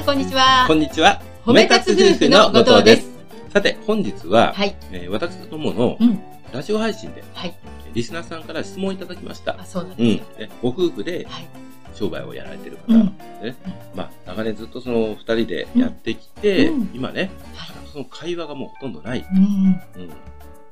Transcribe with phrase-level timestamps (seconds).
[0.00, 0.64] ん、こんにちは。
[0.66, 1.20] こんにちは。
[1.44, 3.10] 褒め立つ夫婦の後藤です。
[3.52, 4.76] さて、本日は、はい。
[4.92, 6.20] えー私どものうん。
[6.52, 7.54] ラジオ配信で、はい。
[7.92, 9.64] リスナーさんから質問いただきましたあ、。
[9.64, 10.46] そうなんうんですよ。。
[10.46, 11.48] ねご夫婦ではい。
[11.94, 13.00] 商売をやられてる方、うん。
[13.42, 13.56] ね。
[13.94, 19.26] まあ、長年ずっとその二人でやってきて、うん今ね、はいその会話がもうほとんどない。
[19.30, 19.82] うん。
[19.96, 20.08] うん。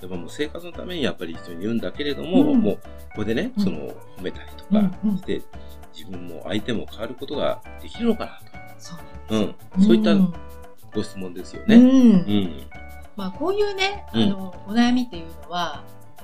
[0.00, 2.80] でももう生活のためにやっぱり一緒に言うんだけれども、うんもう、こ
[3.16, 3.78] こでね、うんその、
[4.16, 5.42] 褒めたりとうんかうんして、
[5.92, 8.40] 自分も相手も変わることができるのかな
[8.78, 9.02] そうと。
[9.04, 9.54] なんうん。
[9.84, 10.34] そういったうん
[10.94, 11.76] ご質問ですよね。
[11.76, 11.84] うん。
[11.84, 12.62] うん。
[13.16, 15.82] まあ、こういうね、あうんの、お悩みっていうのは、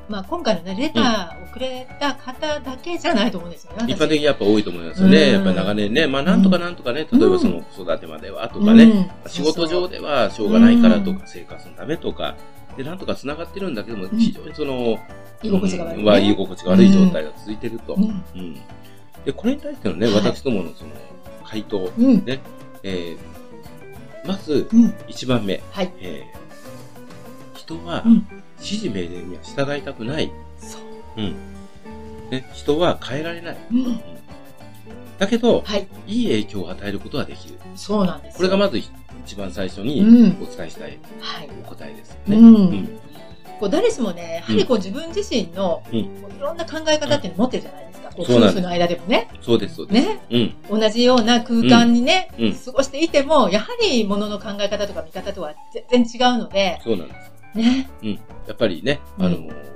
[0.08, 3.92] まあ、今回のね、レターをくれた方だけじゃないと思うんですよね。
[3.92, 5.18] 一般的にやっぱ多いと思いますよね。
[5.18, 12.36] うんやっぱり長年ね、まあなんとかなんとかね、うん例えばその子育てまではとかね、うん仕事上ではしょうがないからとうんか、生活のためとか、
[12.76, 14.98] で、なんとか繋がってるんだけども、ん非常にその、
[15.42, 16.30] 居心地が悪い、ね。
[16.32, 17.94] 居心地が悪い状態が続いてると。
[17.94, 18.02] うん。
[18.02, 18.56] うん
[19.24, 20.90] で、これに対してのね、はい私どものその、
[21.44, 22.24] 回答、うん。
[22.26, 22.40] ね、
[22.84, 24.94] えー、まず、うん。
[25.08, 25.92] 一番目、はい。
[26.00, 28.26] えー、人はうん。
[28.58, 30.30] 指示命令には従いたくない。
[30.58, 30.82] そう。
[31.16, 31.36] うん。
[32.30, 33.56] ね、人は変えられない。
[33.72, 34.00] うん。
[35.18, 35.86] だけど、はい。
[36.06, 37.58] いい影響を与えることはできる。
[37.74, 38.36] そうなんですよ。
[38.36, 41.48] これがまず一番最初にうんお伝えしたいはい。
[41.64, 42.36] お答えですよね。
[42.36, 42.88] うんうん
[43.60, 46.08] こう誰しもね、やはりこう自分自身の、い
[46.40, 47.83] ろんな考え方っていうのを持ってるじゃないですか。
[48.18, 49.28] 夫婦の間でもね。
[49.40, 50.08] そうです、そうです。
[50.08, 50.54] ね。
[50.70, 50.80] うん。
[50.80, 55.54] 同じような空間にね、うんうん過ごしていても、やはり物の考え方とか見方とは
[55.88, 57.32] 全然違うので、そうなんです。
[57.54, 57.88] ね。
[58.46, 59.74] やっぱりね、うんあのー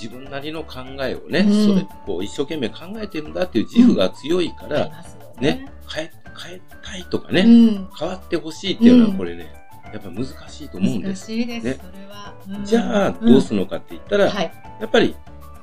[0.00, 6.10] 自分なりの考えをね、うんそれ、こう、一生懸命考えてるんだっていう自負が強いから、ますよね、変え、
[6.42, 7.86] 変えたいとかうね、ん。
[7.98, 9.52] 変わってほしいっていうのうんは、これね、
[9.92, 11.26] やっぱ難しいと思うんで難す。
[11.26, 12.34] しいです、ねそれは。
[12.48, 14.50] うんじゃあ、どうするのかって言ったら、はい。
[14.80, 15.14] やっぱり、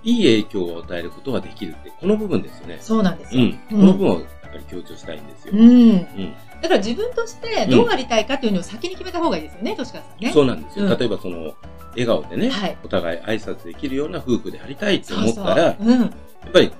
[0.04, 2.78] いい影響を与えることができるって、この部分ですよね。
[2.82, 3.44] そうなんですよ。
[3.44, 3.54] うん。
[3.54, 5.54] この部分をやっぱり強調したいんですよ。
[5.56, 5.70] うん。
[5.70, 6.34] うん。
[6.62, 10.32] だから自分としてどうありたいかっていうのを先に決めた方がいいですよね、としかさんね。
[10.32, 10.86] そうなんですよ。
[10.86, 11.54] うん例えばその、
[11.92, 16.04] 笑顔でね、はいお互い挨拶できるような夫婦でありたいってそう思ったら、やそううん。
[16.04, 16.12] っ
[16.54, 16.72] ぱり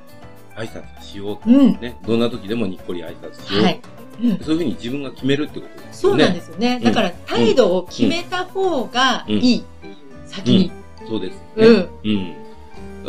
[0.56, 1.72] 挨拶しようと、うん。
[1.80, 3.82] ね、どんな時でもにっこり挨拶しよう、はい。
[4.22, 6.24] うんそういうふうに自分が決めるってことですよね。
[6.24, 6.80] そうなんですよね。
[6.84, 10.72] だから態度を決めた方がいいっていう、先に。
[11.08, 11.88] そうですよね。
[12.04, 12.47] うん。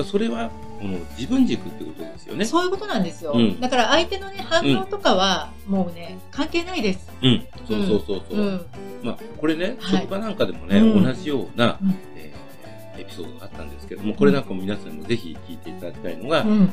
[0.04, 0.50] それは、
[0.80, 2.44] この自分軸ってことですよね。
[2.44, 3.32] そういうことなんですよ。
[3.34, 7.10] うんだから相手のね、反応とかは、もうね、関係ないです。
[7.22, 7.46] うん。
[7.66, 8.38] そうそうそうそう。
[8.38, 8.66] うん。
[9.02, 16.72] まあ、これね、はい職場なんかでもね、うん同じような、うんえーエピソードがあったんですけども、これなんかも皆さんにもぜひ聞いていただきたいのが、うん。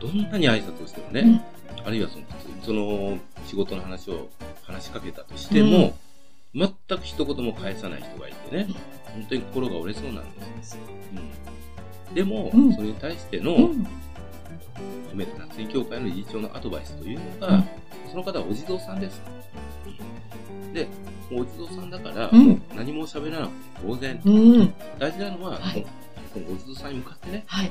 [0.00, 1.40] どんなに挨拶をしてもね、うん
[1.86, 2.24] あるいはその
[2.62, 4.28] その仕事の話を
[4.62, 5.94] 話しかけたとしても、
[6.54, 8.68] 全く一言も返さない人がいてね、
[9.12, 10.80] 本当に心が折れそうなんですよ。
[11.12, 11.43] うん、
[12.14, 13.86] でも、うんそれに対しての、うん。
[15.12, 17.64] 褒めた夏井協会の理事長のアドバイスというのが、うん
[18.10, 19.20] その方はお地蔵さんです。
[19.86, 19.90] う
[20.70, 20.86] んで、
[21.32, 24.20] お地蔵さんだから、うんもう何も喋らなくて当然。
[24.24, 24.74] うん。
[24.98, 25.86] 大事なのは、はい
[26.32, 27.70] このお地蔵さんに向かってね、はい。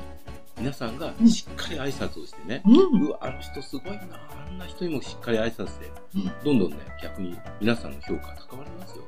[0.58, 3.10] 皆さんがうんしっかり挨拶をしてね、うんう。
[3.12, 4.00] わ、あの人すごいな、
[4.46, 9.04] あんな人にもしっかり挨拶で、うんどんどんね、逆に皆さんの評価が高まりますよ。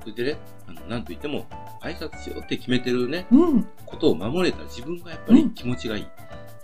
[0.00, 0.38] それでね、
[0.68, 1.46] あの、なんといっても、
[1.82, 3.66] 挨拶しようって決めてるね、うん。
[3.86, 6.06] ことを守れた自分がやっぱり気持ちがいい。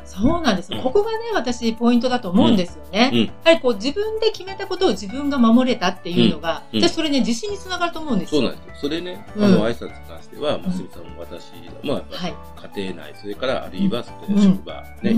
[0.04, 0.72] そうなんです。
[0.72, 3.10] うんここがね、私、ポイントだと思うんですよね。
[3.12, 8.40] うんやはりこう、自分で決めたことを自分が守れたっていうのが、うん私、それね、自信につながると思うんですよ。
[8.42, 8.74] そうなんですよ。
[8.82, 11.52] それね、うんあの、挨拶に関しては、ますみさんも私
[11.84, 12.34] も、やっぱはい。
[12.74, 15.16] り家庭内、それからあるいは外うんの職場、ね、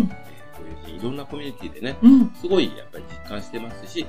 [0.89, 2.33] うんえーこういろんなコミュニティでね、うん。
[2.41, 4.07] すごいやっぱり実感してますし、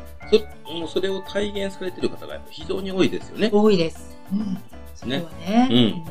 [0.66, 3.50] そもうそれを体現されてる方が非常に多いですよね。
[3.52, 4.18] 多いです。
[4.32, 4.58] うん。
[4.96, 6.04] そこはね。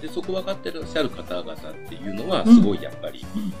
[0.00, 1.56] で、そこ分かってらっしゃる方々っ
[1.88, 3.52] ていうのは、うんすごいやっぱり、うん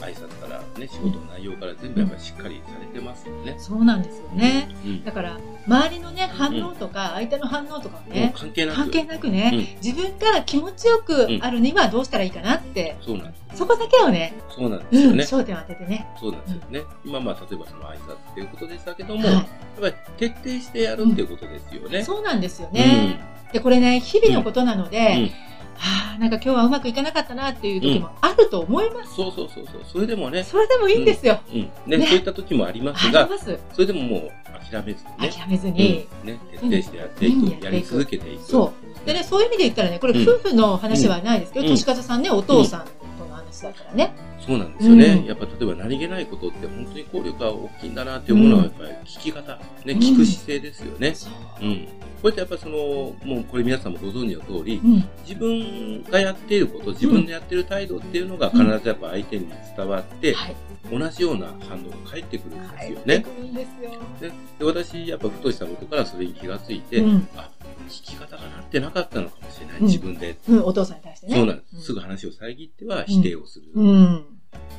[0.00, 3.56] 挨拶からね、仕事の内容から全部やっぱりしっかりされてますよね。
[3.58, 4.68] そうなんですよね。
[4.84, 5.04] うん。
[5.04, 5.38] だから、
[5.68, 8.76] 周りのね、反応とか、相手の反応とかね、関係なく。
[8.76, 13.34] 関係なくね、自分が気持ちよくあるにはどうしたらいいかなって、そうなん。
[13.54, 15.24] そこだけをね、そうなんでうん、すよね。
[15.24, 16.06] 焦点を当ててね。
[16.18, 16.80] そうなんですよね。
[17.04, 19.44] 今まあ、例えばその挨拶っていうことでしたけども、はいやっ
[19.80, 22.02] ぱり徹底してやるっていうことですよね。
[22.02, 23.20] そうなんですよね。
[23.52, 25.47] で、これね、日々のことなので、うん
[25.78, 29.14] はあ、なんか今日はうまくいかなかったなっていう時もあると思います。
[29.14, 29.80] そうそうそうそう。
[29.84, 31.40] それでもね、それでもいいんですよ。
[31.52, 31.70] うん。
[31.86, 33.58] ね、ねそういった時もありまあすが、ります。
[33.72, 34.30] それでももう
[34.70, 35.30] 諦めずにね。
[35.30, 36.08] 諦めずに。
[36.22, 38.42] うんね、徹底してやっていうんく、やり続けていく。
[38.42, 38.72] そ
[39.04, 39.06] う。
[39.06, 44.12] でね、そういう意味で言ったらね、これうん夫婦の話はないですけど、うんとしかずさんね、お父さんとの話だからね。
[44.44, 45.04] そうなんですよね。
[45.06, 51.14] うんやっぱ例えば何気ないことって本当に効力が大きいんだなって思うのは、うんやっぱり聞き方、ね、聞く姿勢ですよね。
[51.14, 51.64] そう。
[51.64, 51.88] うん。
[52.20, 52.76] これってやっぱりその、
[53.24, 55.08] もうこれ皆さんもご存知の通り、うん。
[55.26, 60.56] 自分がやっていること、自分のやってる態度っていうのが必ずやっぱ相手に伝わって、はい。
[60.90, 63.18] 同じような反応が返ってくるんですよね。
[63.18, 64.00] ですよ。
[64.20, 67.28] でで私、やっぱふとしたことからそれに気がついて、うん。
[67.36, 67.50] あ、
[67.88, 70.36] 聞き方がなってなかったのかもしれない、うん自分で。
[70.48, 71.34] うん、お父さんに対してね。
[71.36, 71.82] そうなんです。
[71.82, 71.98] すぐ。
[71.98, 73.66] ぐ話を遮っては否定をする。
[73.74, 74.24] うん。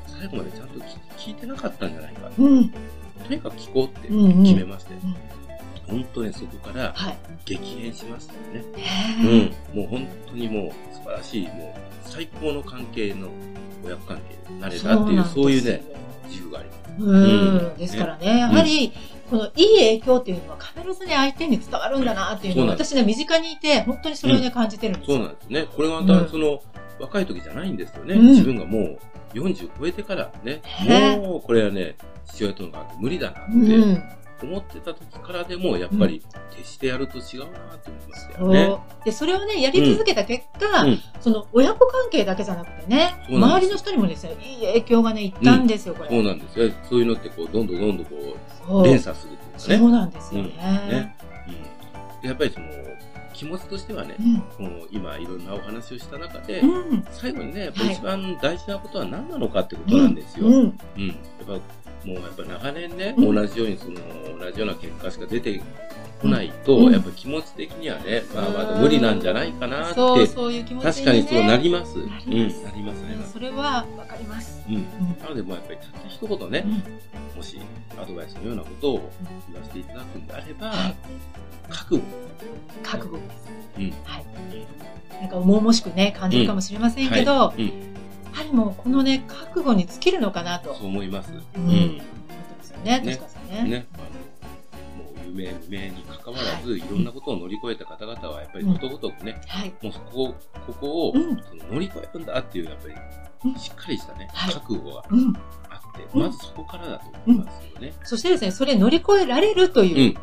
[0.07, 0.83] 最後までちゃんと聞
[1.18, 2.31] 聞いてなかったんじゃないか。
[2.38, 2.69] うん。
[2.69, 2.77] と
[3.30, 4.13] にかく聞こうって決
[4.56, 4.97] めまして、ん
[5.89, 7.18] 本当ね、そこからはい。
[7.45, 8.59] 激変しましたよね。
[8.77, 9.80] ねうん。
[9.80, 13.30] もう本当にもう素晴らしい、もう最高の関係の
[13.83, 15.83] 親子関係になれたっていう、そういうね、。
[16.27, 16.80] 自負があります。
[17.00, 17.77] うん。
[17.77, 18.94] ですからね、やはり、
[19.30, 25.25] このいい影響っていうのは必ずね、相手に伝わるんだなっていうのを、私ね、身近にいて、本当にそれをね、感じてるんですそうよ。
[25.25, 25.68] なんですね。
[25.75, 26.62] これはうんその、
[27.00, 28.15] 若い時じゃないんですよね。
[28.15, 29.00] うん自分がもう
[29.33, 31.95] 40超えてからね、ねもうこれはね、
[32.25, 34.03] 父親との関係無理だなうってん。
[34.45, 36.21] 思ってた時からでも、やっぱり
[36.56, 38.65] 徹してやると違うなって思いましたよね。
[38.65, 39.06] そう。
[39.06, 46.09] で、それをね、やり続けた結果、うんその親子関係だけじゃなくてね、周りの人にもですね、いい影響がね、いったんですよ、これ。
[46.09, 46.71] そうなんですよ。
[46.89, 48.12] そういうのってこう、どんどんどんどんこ
[48.65, 49.77] そうう、連鎖するっていうかね。
[49.77, 50.51] そうなんですよね。
[50.88, 51.15] うんね
[52.21, 52.68] やっぱりその
[53.33, 54.42] 気持ちとしてはね、うん。
[54.42, 57.06] この今いろんなお話をした中で、うん。
[57.12, 60.47] 最後にね、やっぱはい一番大事なことは何なのかってことなんですよ。
[60.47, 60.53] うん。
[60.53, 61.07] うん。
[61.07, 61.15] やっ
[61.47, 61.59] ぱも
[62.06, 63.94] うやっぱ長年ね、うん同じようにその
[64.39, 65.62] 同じような結果しか出て
[66.21, 71.97] こないと、うんやっぱ気持ち的にはね、まあまだ無理なんじゃないかなって、そう、そういう気持ち確かにそうなります。
[71.97, 73.33] なうん、りますなります、なります。
[73.33, 74.62] それはわかります。
[74.68, 74.75] うん。
[74.75, 74.83] うん。
[75.21, 76.65] なので、もうやっぱり一言ね、
[77.36, 77.59] もし
[78.01, 79.12] アドバイスのようなことを
[79.51, 80.95] 言わせていただくんであれば、はい
[81.69, 82.01] 覚悟。
[82.83, 83.47] 覚悟です。
[83.77, 84.25] うんはい。
[85.21, 87.89] なんか重々しくね、感じるかもしれませんけど、やうん。
[88.31, 90.75] はりもうこのね、覚悟に尽きるのかなと。
[90.75, 91.31] そう思います。
[91.31, 91.62] うん。
[91.62, 92.01] 思って
[92.57, 93.69] ますよね、ねとしかさんね。
[93.69, 93.88] ね。
[95.29, 99.73] あの、もう有名無名に関わらず、いろんなことを乗り越えた方々は、やっぱりことごとくね、はい。
[99.81, 100.35] もうそこ、
[100.67, 102.85] ここを、うんその乗り越えるんだっていう、やっぱ
[103.45, 105.33] うんり、しっかりしたね、はい覚悟がうん。
[105.69, 107.93] あって、うんまずそこからだと思いますよね。
[108.03, 109.85] そしてですね、それ乗り越えられるとう。
[109.85, 110.17] いうん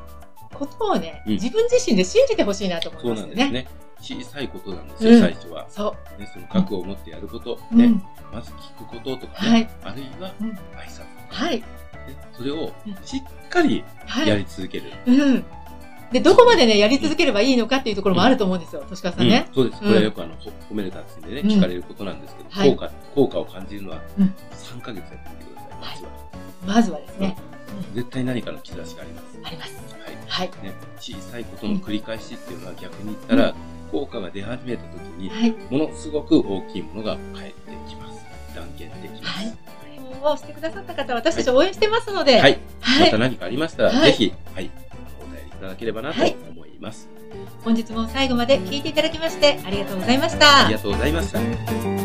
[0.54, 3.34] ことをね、うん自分自身で信じてほしいなと思いそうますよね。
[3.44, 3.68] なんですね。
[3.98, 5.66] 小さいことなんですよ、うん最初は。
[5.68, 7.76] そね、その覚悟を持ってやること、う。
[7.76, 8.02] ね、うん。
[8.32, 9.68] まず聞くこととかね、はい。
[9.84, 10.56] あるいはうん挨
[10.86, 11.62] 拶、はい。
[12.06, 14.28] ね、それをうんしっかりはい。
[14.28, 14.84] やり続ける。
[15.06, 15.44] うん。
[16.12, 19.54] で、どこまでね、やり続ければいいのかっていうところもあると思うんですよ、としかさんねうん。
[19.54, 19.80] そうです。
[19.80, 26.10] こうんれはよくあの、ほ褒めれたつんでね、うん聞かれることなんですけど、はい効果、効果を感じるのはうん3ヶ月やってみてください、まずは。
[26.66, 27.36] まずはですね、
[27.94, 29.38] 絶対何かの兆しがあります。
[29.44, 29.74] あります。
[29.74, 30.16] はい。
[30.28, 30.50] はい。
[30.64, 33.54] ね、小さいことの繰り返しっていうのは逆に言ったら、
[33.90, 35.50] 効果が出始めた時に、はい。
[35.70, 38.24] ものすごく大きいものが返ってきます。
[38.54, 39.56] 断言できます。
[40.26, 40.34] はい。
[40.34, 42.58] をしてくださった方、私たち応援してますので、はい。
[42.80, 43.18] はいまた。
[43.18, 44.70] 何かありましたら、はいぜひ、はい、
[45.20, 47.08] お便りいただければなとはい思います。
[47.64, 50.74] 本日も最後まで聞いていただきまして、ありがとうございましたあり。
[50.74, 51.95] がとうございました。